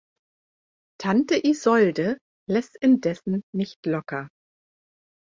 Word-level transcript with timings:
Tante 0.99 1.35
Isolde 1.45 2.17
lässt 2.49 2.75
indessen 2.81 3.43
nicht 3.53 3.85
locker. 3.85 4.29